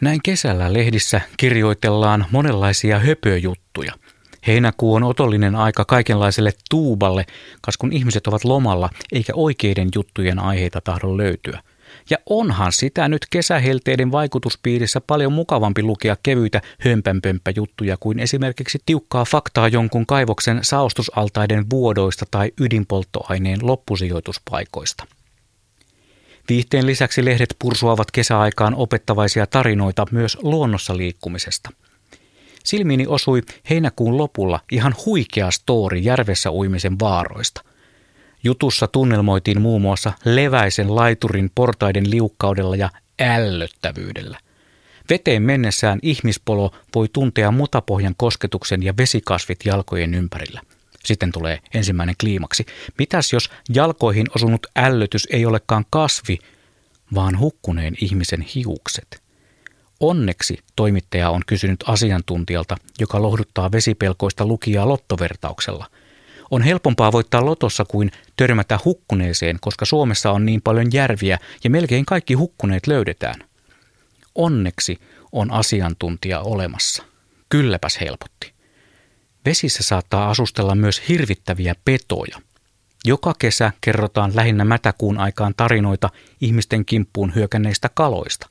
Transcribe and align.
Näin 0.00 0.20
kesällä 0.24 0.72
lehdissä 0.72 1.20
kirjoitellaan 1.36 2.26
monenlaisia 2.30 2.98
höpöjuttuja. 2.98 3.92
Heinäkuu 4.46 4.94
on 4.94 5.02
otollinen 5.02 5.56
aika 5.56 5.84
kaikenlaiselle 5.84 6.52
tuuballe, 6.70 7.26
kas 7.62 7.76
kun 7.76 7.92
ihmiset 7.92 8.26
ovat 8.26 8.44
lomalla 8.44 8.90
eikä 9.12 9.32
oikeiden 9.36 9.88
juttujen 9.94 10.38
aiheita 10.38 10.80
tahdo 10.80 11.16
löytyä. 11.16 11.60
Ja 12.10 12.16
onhan 12.26 12.72
sitä 12.72 13.08
nyt 13.08 13.26
kesähelteiden 13.30 14.12
vaikutuspiirissä 14.12 15.00
paljon 15.00 15.32
mukavampi 15.32 15.82
lukea 15.82 16.16
kevyitä 16.22 16.60
hömpänpömppäjuttuja 16.78 17.96
kuin 18.00 18.18
esimerkiksi 18.18 18.78
tiukkaa 18.86 19.24
faktaa 19.24 19.68
jonkun 19.68 20.06
kaivoksen 20.06 20.58
saostusaltaiden 20.62 21.70
vuodoista 21.70 22.24
tai 22.30 22.52
ydinpolttoaineen 22.60 23.58
loppusijoituspaikoista. 23.62 25.04
Viihteen 26.50 26.86
lisäksi 26.86 27.24
lehdet 27.24 27.56
pursuavat 27.58 28.10
kesäaikaan 28.10 28.74
opettavaisia 28.74 29.46
tarinoita 29.46 30.06
myös 30.10 30.38
luonnossa 30.42 30.96
liikkumisesta. 30.96 31.70
Silmiini 32.64 33.06
osui 33.06 33.42
heinäkuun 33.70 34.18
lopulla 34.18 34.60
ihan 34.72 34.94
huikea 35.06 35.50
story 35.50 35.98
järvessä 35.98 36.50
uimisen 36.50 36.98
vaaroista. 36.98 37.62
Jutussa 38.44 38.86
tunnelmoitiin 38.86 39.60
muun 39.60 39.82
muassa 39.82 40.12
leväisen 40.24 40.94
laiturin 40.94 41.50
portaiden 41.54 42.10
liukkaudella 42.10 42.76
ja 42.76 42.90
ällöttävyydellä. 43.20 44.38
Veteen 45.10 45.42
mennessään 45.42 45.98
ihmispolo 46.02 46.70
voi 46.94 47.08
tuntea 47.12 47.50
mutapohjan 47.50 48.14
kosketuksen 48.16 48.82
ja 48.82 48.94
vesikasvit 48.96 49.58
jalkojen 49.64 50.14
ympärillä. 50.14 50.60
Sitten 51.04 51.32
tulee 51.32 51.58
ensimmäinen 51.74 52.14
kliimaksi. 52.20 52.66
Mitäs 52.98 53.32
jos 53.32 53.50
jalkoihin 53.74 54.26
osunut 54.34 54.66
ällötys 54.76 55.28
ei 55.30 55.46
olekaan 55.46 55.84
kasvi, 55.90 56.38
vaan 57.14 57.38
hukkuneen 57.38 57.94
ihmisen 58.00 58.40
hiukset? 58.40 59.22
Onneksi 60.00 60.58
toimittaja 60.76 61.30
on 61.30 61.42
kysynyt 61.46 61.84
asiantuntijalta, 61.86 62.76
joka 63.00 63.22
lohduttaa 63.22 63.72
vesipelkoista 63.72 64.46
lukijaa 64.46 64.88
lottovertauksella. 64.88 65.90
On 66.50 66.62
helpompaa 66.62 67.12
voittaa 67.12 67.44
lotossa 67.44 67.84
kuin 67.84 68.10
törmätä 68.36 68.78
hukkuneeseen, 68.84 69.58
koska 69.60 69.84
Suomessa 69.84 70.30
on 70.30 70.46
niin 70.46 70.62
paljon 70.62 70.86
järviä 70.92 71.38
ja 71.64 71.70
melkein 71.70 72.06
kaikki 72.06 72.34
hukkuneet 72.34 72.86
löydetään. 72.86 73.44
Onneksi 74.34 74.98
on 75.32 75.50
asiantuntija 75.50 76.40
olemassa. 76.40 77.02
Kylläpäs 77.48 78.00
helpotti. 78.00 78.52
Vesissä 79.44 79.82
saattaa 79.82 80.30
asustella 80.30 80.74
myös 80.74 81.08
hirvittäviä 81.08 81.74
petoja. 81.84 82.38
Joka 83.04 83.34
kesä 83.38 83.72
kerrotaan 83.80 84.32
lähinnä 84.34 84.64
mätäkuun 84.64 85.18
aikaan 85.18 85.54
tarinoita 85.56 86.10
ihmisten 86.40 86.84
kimppuun 86.84 87.34
hyökänneistä 87.34 87.90
kaloista. 87.94 88.48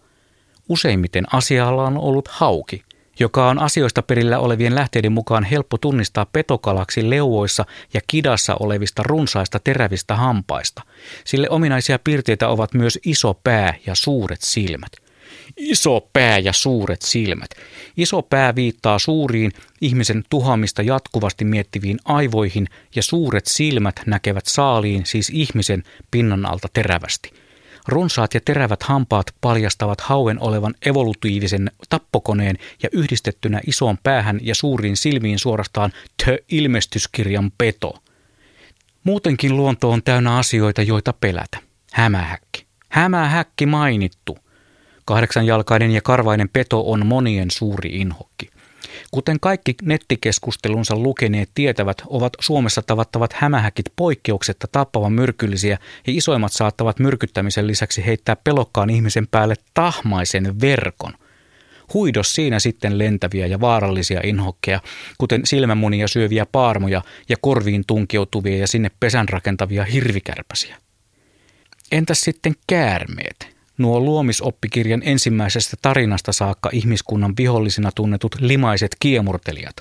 Useimmiten 0.69 1.25
asialla 1.33 1.85
on 1.85 1.97
ollut 1.97 2.27
hauki, 2.27 2.83
joka 3.19 3.49
on 3.49 3.59
asioista 3.59 4.01
perillä 4.01 4.39
olevien 4.39 4.75
lähteiden 4.75 5.11
mukaan 5.11 5.43
helppo 5.43 5.77
tunnistaa 5.77 6.25
petokalaksi 6.25 7.09
leuvoissa 7.09 7.65
ja 7.93 8.01
kidassa 8.07 8.55
olevista 8.59 9.03
runsaista 9.03 9.59
terävistä 9.59 10.15
hampaista. 10.15 10.81
Sille 11.25 11.49
ominaisia 11.49 11.99
piirteitä 11.99 12.47
ovat 12.47 12.73
myös 12.73 12.99
iso 13.05 13.33
pää 13.43 13.73
ja 13.85 13.95
suuret 13.95 14.41
silmät– 14.41 14.91
Iso 15.57 16.09
pää 16.13 16.39
ja 16.39 16.53
suuret 16.53 17.01
silmät. 17.01 17.49
Iso 17.97 18.21
pää 18.21 18.55
viittaa 18.55 18.99
suuriin 18.99 19.51
ihmisen 19.81 20.23
tuhamista 20.29 20.81
jatkuvasti 20.81 21.45
miettiviin 21.45 21.99
aivoihin 22.05 22.67
ja 22.95 23.03
suuret 23.03 23.45
silmät 23.45 23.95
näkevät 24.05 24.45
saaliin, 24.45 25.05
siis 25.05 25.29
ihmisen 25.29 25.83
pinnan 26.11 26.45
alta 26.45 26.67
terävästi. 26.73 27.31
Runsaat 27.87 28.33
ja 28.33 28.39
terävät 28.45 28.83
hampaat 28.83 29.25
paljastavat 29.41 30.01
hauen 30.01 30.41
olevan 30.41 30.73
evolutiivisen 30.85 31.71
tappokoneen 31.89 32.57
ja 32.83 32.89
yhdistettynä 32.91 33.61
isoon 33.67 33.97
päähän 34.03 34.39
ja 34.41 34.55
suuriin 34.55 34.97
silmiin 34.97 35.39
suorastaan 35.39 35.91
tö-ilmestyskirjan 36.25 37.51
peto. 37.57 37.93
Muutenkin 39.03 39.57
luonto 39.57 39.89
on 39.89 40.03
täynnä 40.03 40.37
asioita, 40.37 40.81
joita 40.81 41.13
pelätä. 41.13 41.57
Hämähäkki. 41.93 42.65
Hämähäkki 42.89 43.65
mainittu– 43.65 44.37
Kahdeksanjalkainen 45.09 45.91
ja 45.91 46.01
karvainen 46.01 46.49
peto 46.49 46.91
on 46.91 47.05
monien 47.05 47.51
suuri 47.51 47.89
inhokki. 47.89 48.49
Kuten 49.11 49.39
kaikki 49.39 49.75
nettikeskustelunsa 49.81 50.95
lukeneet 50.95 51.49
tietävät, 51.55 52.01
ovat 52.07 52.33
Suomessa 52.39 52.81
tavattavat 52.81 53.33
hämähäkit 53.33 53.85
poikkeuksetta 53.95 54.67
tappavan 54.71 55.13
myrkyllisiä 55.13 55.77
ja 56.07 56.13
isoimmat 56.13 56.51
saattavat 56.51 56.99
myrkyttämisen 56.99 57.67
lisäksi 57.67 58.05
heittää 58.05 58.35
pelokkaan 58.35 58.89
ihmisen 58.89 59.27
päälle 59.27 59.55
tahmaisen 59.73 60.61
verkon. 60.61 61.13
Huidos 61.93 62.33
siinä 62.33 62.59
sitten 62.59 62.97
lentäviä 62.97 63.47
ja 63.47 63.61
vaarallisia 63.61 64.21
inhokkeja, 64.23 64.81
kuten 65.17 65.45
silmämunia 65.45 66.07
syöviä 66.07 66.45
paarmoja 66.45 67.01
ja 67.29 67.35
korviin 67.41 67.83
tunkeutuvia 67.87 68.57
ja 68.57 68.67
sinne 68.67 68.91
pesän 68.99 69.29
rakentavia 69.29 69.83
hirvikärpäsiä. 69.83 70.77
Entäs 71.91 72.21
sitten 72.21 72.53
käärmeet? 72.67 73.58
Nuo 73.79 73.99
luomisoppikirjan 73.99 75.01
ensimmäisestä 75.05 75.77
tarinasta 75.81 76.31
saakka 76.31 76.69
ihmiskunnan 76.73 77.33
vihollisina 77.37 77.91
tunnetut 77.95 78.35
limaiset 78.39 78.95
kiemurtelijat. 78.99 79.75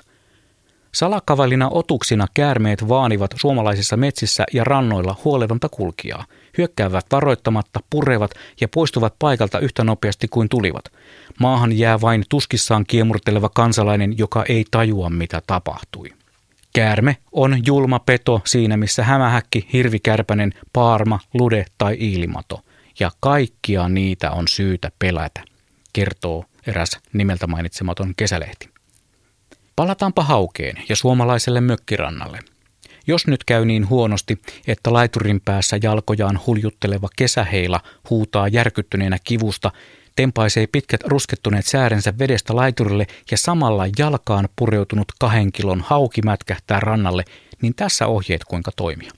Salakavallina 0.92 1.68
otuksina 1.68 2.26
käärmeet 2.34 2.88
vaanivat 2.88 3.34
suomalaisissa 3.36 3.96
metsissä 3.96 4.44
ja 4.52 4.64
rannoilla 4.64 5.16
huoletonta 5.24 5.68
kulkijaa, 5.68 6.24
hyökkäävät 6.58 7.06
varoittamatta, 7.12 7.80
purevat 7.90 8.30
ja 8.60 8.68
poistuvat 8.68 9.14
paikalta 9.18 9.58
yhtä 9.58 9.84
nopeasti 9.84 10.28
kuin 10.28 10.48
tulivat. 10.48 10.84
Maahan 11.40 11.78
jää 11.78 12.00
vain 12.00 12.24
tuskissaan 12.28 12.84
kiemurteleva 12.86 13.48
kansalainen, 13.48 14.18
joka 14.18 14.44
ei 14.48 14.64
tajua 14.70 15.10
mitä 15.10 15.42
tapahtui. 15.46 16.08
Käärme 16.74 17.16
on 17.32 17.66
julma 17.66 17.98
peto 17.98 18.40
siinä, 18.44 18.76
missä 18.76 19.04
hämähäkki, 19.04 19.68
hirvikärpänen, 19.72 20.54
paarma, 20.72 21.20
lude 21.34 21.64
tai 21.78 21.96
iilimato 22.00 22.60
ja 23.00 23.10
kaikkia 23.20 23.88
niitä 23.88 24.30
on 24.30 24.48
syytä 24.48 24.90
pelätä, 24.98 25.44
kertoo 25.92 26.44
eräs 26.66 26.90
nimeltä 27.12 27.46
mainitsematon 27.46 28.14
kesälehti. 28.16 28.68
Palataanpa 29.76 30.22
haukeen 30.22 30.76
ja 30.88 30.96
suomalaiselle 30.96 31.60
mökkirannalle. 31.60 32.38
Jos 33.06 33.26
nyt 33.26 33.44
käy 33.44 33.64
niin 33.64 33.88
huonosti, 33.88 34.42
että 34.66 34.92
laiturin 34.92 35.40
päässä 35.44 35.78
jalkojaan 35.82 36.40
huljutteleva 36.46 37.08
kesäheila 37.16 37.80
huutaa 38.10 38.48
järkyttyneenä 38.48 39.18
kivusta, 39.24 39.72
tempaisee 40.16 40.66
pitkät 40.66 41.00
ruskettuneet 41.04 41.66
säärensä 41.66 42.18
vedestä 42.18 42.56
laiturille 42.56 43.06
ja 43.30 43.38
samalla 43.38 43.84
jalkaan 43.98 44.48
pureutunut 44.56 45.12
kahden 45.18 45.52
kilon 45.52 45.80
hauki 45.80 46.22
mätkähtää 46.22 46.80
rannalle, 46.80 47.24
niin 47.62 47.74
tässä 47.74 48.06
ohjeet 48.06 48.44
kuinka 48.44 48.70
toimia. 48.76 49.10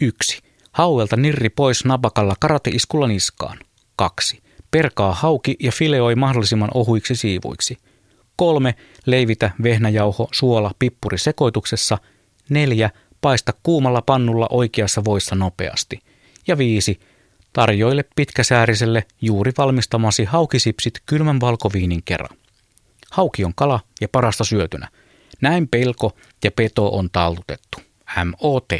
1. 0.00 0.45
Hauelta 0.76 1.16
nirri 1.16 1.48
pois 1.48 1.84
napakalla 1.84 2.34
karateiskulla 2.40 3.06
niskaan. 3.06 3.58
2. 3.96 4.42
Perkaa 4.70 5.14
hauki 5.14 5.56
ja 5.60 5.72
fileoi 5.72 6.14
mahdollisimman 6.14 6.70
ohuiksi 6.74 7.16
siivuiksi. 7.16 7.78
3. 8.36 8.74
Leivitä 9.06 9.50
vehnäjauho, 9.62 10.28
suola, 10.32 10.70
pippuri 10.78 11.18
sekoituksessa. 11.18 11.98
4. 12.50 12.90
Paista 13.20 13.52
kuumalla 13.62 14.02
pannulla 14.02 14.46
oikeassa 14.50 15.04
voissa 15.04 15.34
nopeasti. 15.34 16.00
Ja 16.46 16.58
5. 16.58 17.00
Tarjoile 17.52 18.04
pitkäsääriselle 18.16 19.04
juuri 19.20 19.52
valmistamasi 19.58 20.24
haukisipsit 20.24 20.94
kylmän 21.06 21.40
valkoviinin 21.40 22.02
kerran. 22.04 22.36
Hauki 23.10 23.44
on 23.44 23.54
kala 23.54 23.80
ja 24.00 24.08
parasta 24.08 24.44
syötynä. 24.44 24.88
Näin 25.40 25.68
pelko 25.68 26.16
ja 26.44 26.50
peto 26.50 26.88
on 26.88 27.10
tallutettu. 27.12 27.78
MOT. 28.24 28.72